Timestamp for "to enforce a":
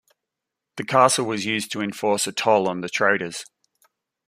1.73-2.31